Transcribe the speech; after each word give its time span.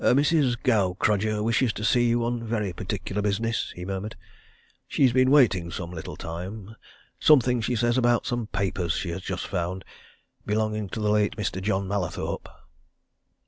"A 0.03 0.15
Mrs. 0.15 0.55
Gaukrodger 0.63 1.43
wishes 1.43 1.71
to 1.73 1.83
see 1.85 2.07
you 2.09 2.25
on 2.25 2.43
very 2.43 2.73
particular 2.73 3.21
business," 3.21 3.71
he 3.75 3.85
murmured. 3.85 4.15
"She's 4.87 5.13
been 5.13 5.29
waiting 5.29 5.69
some 5.69 5.91
little 5.91 6.15
time 6.15 6.75
something, 7.19 7.61
she 7.61 7.75
says, 7.75 7.99
about 7.99 8.25
some 8.25 8.47
papers 8.47 8.93
she 8.93 9.11
has 9.11 9.21
just 9.21 9.45
found 9.45 9.85
belonging 10.43 10.89
to 10.89 10.99
the 10.99 11.11
late 11.11 11.35
Mr. 11.35 11.61
John 11.61 11.87
Mallathorpe." 11.87 12.49